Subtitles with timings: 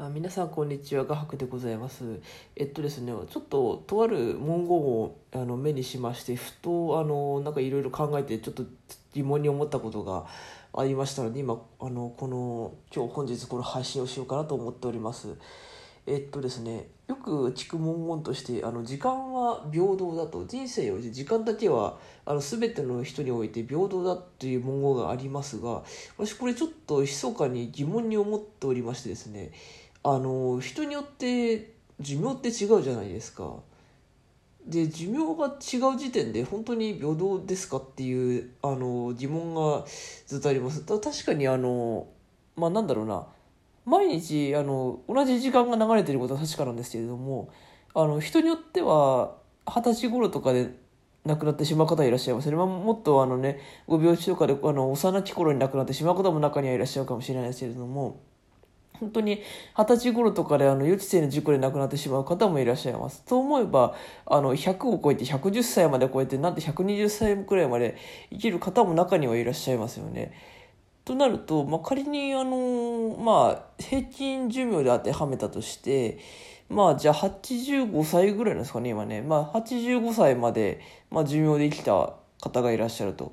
[0.00, 1.04] あ皆さんこんにちは。
[1.04, 2.20] 画伯でございます。
[2.54, 8.62] えっとですねちょっととある文言をあの目にしましてふとあのなんかいろいろ考えてちょっと
[9.12, 10.26] 疑問に思ったことが
[10.72, 15.34] ありましたので今あのこの今日本日この配信をしようかなと思っております。
[16.06, 20.46] えっとですねよく聞く文言としてあの時間は平等だと。
[20.46, 25.82] 人生において時間だけはあの全ての人において平等だという文言がありますが
[26.16, 29.50] 私これちょっと密かに疑問に思っておりましてですね
[30.02, 33.56] あの人によって寿命って違うじゃないですか。
[34.66, 39.86] で寿命が違う時点で本当に平等ですかっていうあの疑問が
[40.26, 40.82] ずっとあります。
[40.82, 42.06] た確かにあの
[42.54, 43.26] まあなんだろうな
[43.86, 47.48] 毎日あの同じ時間が流れてることは確かなんですけれども
[47.94, 49.36] あの人によっては
[49.66, 50.74] 二十歳頃とかで
[51.24, 58.20] 亡くなってしまう方いらっしゃいますね、まあ、もっとあのねご病気とかであの幼き頃に亡くなってしまう方も中にはいらっしゃるかもしれないですけれども。
[59.00, 59.42] 本当に
[59.76, 63.22] 二十歳頃とかであの幼稚園の事故で亡くなってしまう方もいらっしゃいます。
[63.22, 63.94] と思えば
[64.26, 67.96] あの100を超えて110歳まで超えてなんて120歳くらいまで
[68.30, 70.32] 生きる方も中にはいらっしゃいますよね。
[71.04, 76.18] となると、まあ、仮にあの、まあ、平均寿命で当てはめたとして
[76.68, 83.32] まあじゃあ85歳ぐらいなんですかね今ね、まあ、85歳まで、まあ、寿命で生きた方がいらっしゃると。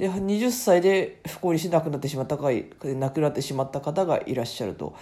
[0.00, 2.48] で20歳で不幸にして亡くなってしまったか
[2.82, 4.94] 亡くなってしまった方がいらっしゃると。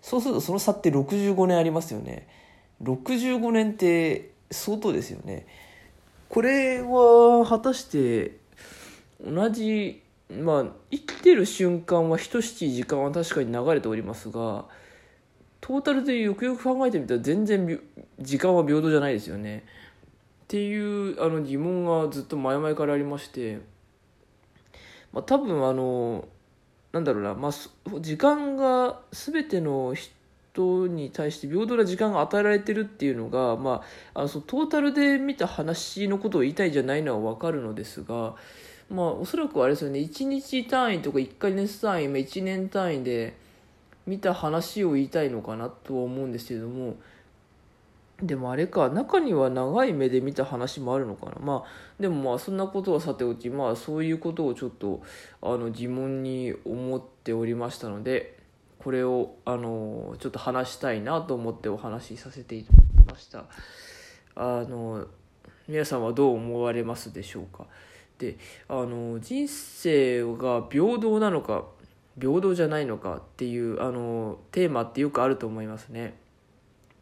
[0.00, 2.28] そうするとその差って65年ありますよね。
[2.80, 5.46] 65年って相当ですよね。
[6.28, 8.36] これは果たして
[9.20, 14.66] 同じまあ生きてる瞬間は等しい時間は確かに流れておりますが
[15.60, 17.80] トータルでよくよく考えてみたら全然
[18.20, 19.64] 時間は平等じゃないですよね。
[20.44, 23.73] っていうあの疑問がずっと前々からありまして
[25.14, 26.26] まあ、多分あの
[26.92, 27.52] なんだろうな、まあ、
[28.00, 33.82] 時間が全ての人に対して平等な時間が与えられてるっていうのが、ま
[34.14, 38.34] あ、あのそのトータルで見た話のことを言いたいじゃないのは分かるのですが、
[38.90, 43.36] まあ、おそらくあれですよね1日単位とか1ヶ月単位、1年単位で
[44.06, 46.96] 見た話を言いたいのかなとは思うんですけれども。
[48.24, 51.36] でもあれか中には長い目で見た話もあるのかな。
[51.40, 55.02] まあでもまあそんなことはさておきまあそういうことをちょっと
[55.42, 58.38] あの疑問に思っておりましたので
[58.78, 63.44] これをあのちょっと話したいなと思ってお話しさせていただきました。
[64.36, 65.06] あの
[65.68, 67.66] 皆さんはどう思われますでしょうか。
[68.18, 71.66] であの人生が平等なのか
[72.18, 76.14] 平等じゃないのかっていうあのテーマってよくあると思いますね。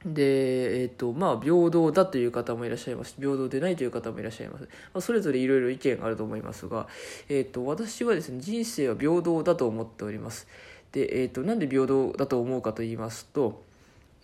[0.04, 3.14] で、えっ、ー、と、まあ、平等だという方もいらっしゃいます。
[3.18, 4.64] 平等でないという方もいらっしゃいます。
[4.64, 4.68] ま
[4.98, 6.88] あ、それぞれいろいろ意見があると思いますが、
[7.28, 10.48] えっ、ー、と、私はですね、人生は平等だと思っております。
[10.92, 13.62] で、えっ、ー、と、なんで平等だと思うかと言いますと、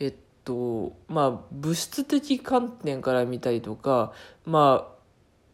[0.01, 4.13] えっと、まあ、物質的観点から見たりとか、
[4.47, 4.98] まあ、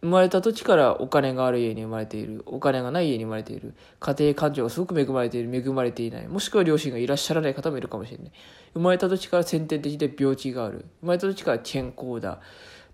[0.05, 8.33] 生まれた時からお金がある家に生まれている、お金がない家に生まれている、家庭環境がすごく恵まれている、恵まれていない、もしくは両親がいらっしゃらない方もいるかもしれない。
[8.75, 12.41] 生まれた時から先天的で病気がある、生まれた時から健康だ、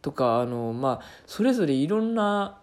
[0.03, 2.59] とか、あの、まあ、それぞれいろんな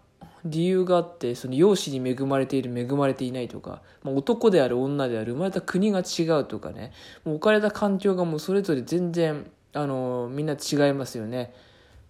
[0.46, 6.94] 理由があって、その容姿に恵まれている、恵まれていないとか、まあ、男である、女である、生まれた国が違うとかね、
[7.26, 11.54] もう置かれた環境がもうそれぞれ全然、あの、みんな違いますよね。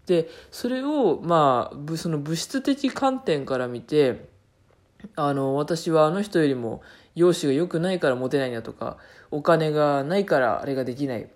[0.07, 4.25] でそれをまあその物質的観点から見て
[5.16, 6.81] あの私はあの人よりも
[7.13, 8.97] 容姿が良くないからモテないんだとか
[9.31, 11.29] お金がないからあれができない。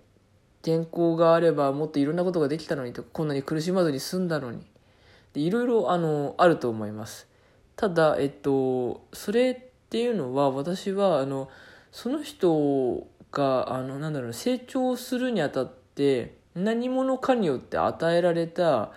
[0.62, 4.64] 健康があればもっといろんなことができたのにとかこんなに苦しまずに済んだのに。
[5.32, 7.26] でいろいろあのあると思います。
[7.74, 11.50] ただえっとそれっていうのは私はあの
[11.90, 18.90] その人があのなんだろう成長するにあたって何者かによって与えられた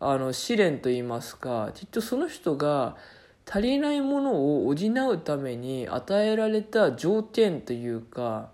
[0.00, 2.96] あの試練といいますかきっとその人が
[3.46, 8.50] 足りないものを補うために与えられた条件というか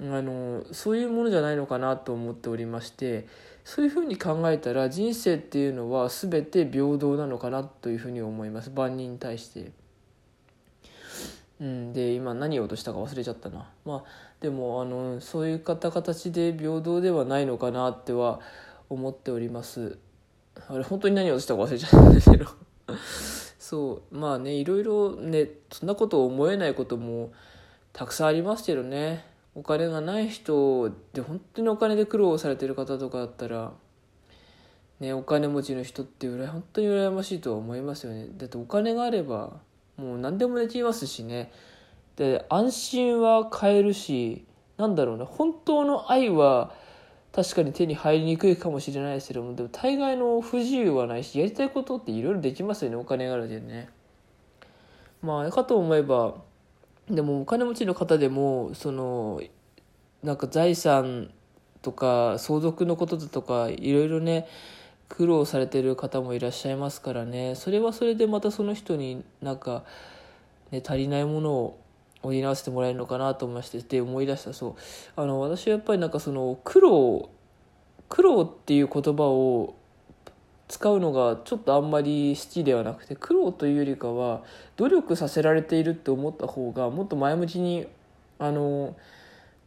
[0.00, 3.26] あのそういうものじゃないのかなと思っておりまして
[3.64, 9.85] そういうふうに考えたら人生っていうのは全て平等なのかなというふうに思います万人に対して。
[11.60, 13.70] うん、で今何を落としたか忘れちゃったな。
[13.84, 14.04] まあ
[14.40, 18.40] でもあのそういう方形で平等ではないのかなっては
[18.90, 19.98] 思っております。
[20.68, 22.46] あれ本当に何を落としたか忘れちゃったんですけど。
[23.58, 24.16] そう。
[24.16, 27.32] まあねいろいろねそんなことを思えないことも
[27.92, 29.24] たくさんありますけどね。
[29.54, 33.72] お金がない人で本当にお金で苦労されてる方とかだったら
[35.00, 38.28] ねお金持ちの人って本当に羨ましいとは思いますよね。
[38.36, 39.54] だってお金があれば
[39.96, 41.50] もう何でもできますしね。
[42.16, 44.44] で安心は買えるし
[44.78, 46.72] なんだろうな本当の愛は
[47.32, 52.96] 確かに手に入りにくいかもしれないですけどもでも大概の不自由はないしやりたいことっていろいろできますよね。
[52.96, 53.90] お金があるでね。
[55.22, 56.34] まあかと思えば
[57.10, 59.40] でもお金持ちの方でもその
[60.22, 61.30] なんか財産
[61.82, 64.48] とか相続のことだとかいろいろね
[65.08, 67.54] 苦労されてる方もいらっしゃいますからね。
[67.54, 69.84] それはそれでまたその人になんか、
[70.70, 71.80] ね、足りないものを
[72.22, 74.52] 補わせてもらえるのかなと思いましてで思い出した。
[74.52, 74.74] そう。
[75.14, 77.30] あの私はやっぱりなんかその苦労
[78.08, 79.74] 苦労っていう言葉を
[80.68, 84.42] 使うのがちょっとあんまり好きではなくて苦労というよりかは
[84.76, 87.86] 努力させられているって思った方がもっと前向きに
[88.38, 88.96] あの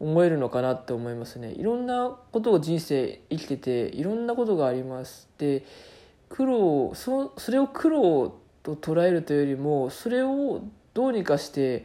[0.00, 1.52] 思えるのかなって思いますね。
[1.52, 5.28] いろんなことを人生生きてていろんなことがあります。
[5.38, 5.64] で
[6.30, 10.62] 苦労そそれを苦労と捉えるというよりもそれを
[10.94, 11.84] どうにかして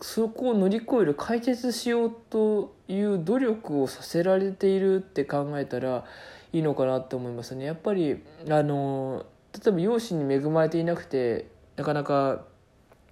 [0.00, 6.04] そこを乗り越える解決しようという努力をさせられているって考えたら
[6.52, 7.66] いいのかなって思いますね。
[7.66, 12.44] やっぱりあの例えば容姿に恵まれていなくてなかなか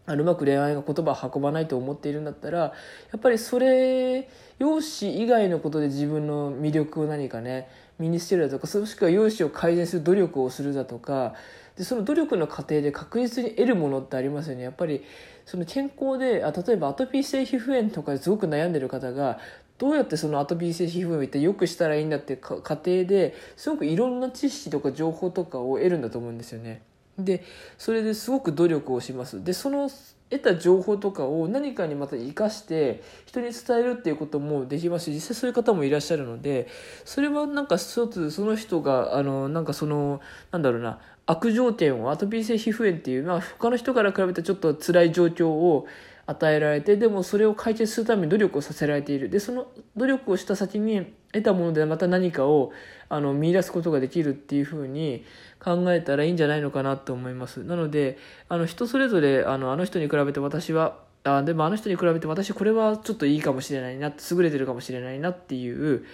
[0.07, 2.73] うまく恋愛が言葉を運ばないと思っているんだったらや
[3.17, 4.29] っぱりそれ
[4.59, 7.69] 容姿以外のことで自分の魅力を何かね
[7.99, 11.35] 身につけるだとかもしくは容姿を改善する努力をするだとか
[11.77, 15.03] でその努力の過程で確実に得るものってありますよねやっぱり
[15.47, 19.39] その健康であ例えばアトピー性皮膚炎とかですごく悩んでる方が
[19.79, 26.83] どうやってそのアトピー性皮膚炎をって良くしたらいいんだって過程ですごくいろんな知識とか情報とかを得るんだと思うんですよね。
[27.19, 27.45] で
[27.79, 29.43] それですごく努力をします。
[29.43, 29.91] でその
[30.31, 36.67] 得た情報とかを何かにまた生かして人に伝えるっていうこともできますし実際そういう方もいらっしゃるので
[37.05, 40.21] それはなんか一つその人があのなんかその
[40.51, 45.87] なんだろうな悪条件をアトピー性皮膚炎っていう、まあ、他の人から比べてちょっと辛い状況を
[46.27, 49.67] 与えられてでもそれを解決するために努力をさせられているでその
[49.97, 52.73] 努力をした先に得たものでまた何かを
[53.09, 55.25] あの見出すことができるっていうふうに
[55.63, 58.19] 考えたらいいんじゃないのかなと思いますなので
[58.49, 66.05] あの人それぞれあのあの人に比べて私はあでもあの人に比べて私これはちょっといいかもしれないな優れてるかもしれないなっていう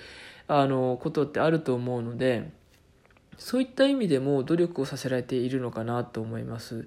[0.49, 2.51] あのことってあると思うので
[3.37, 6.87] そういった意味でも努力をさせられているのかなと思います。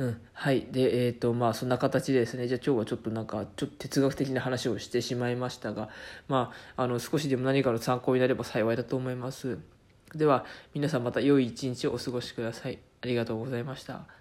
[0.00, 0.66] うん、はい。
[0.70, 5.90] で、えっ、ー、と、まあ、そんな形でですね、じゃあ今日はちょっとなんか、ちょっと哲学的な話をしてしまいましたが、
[6.26, 9.58] まあ、あの、少しでも何かの参考になれば幸いだと思います。
[10.14, 12.78] では、皆さんまた良い一日をお過ごしください。
[13.02, 14.19] ありがとうございました。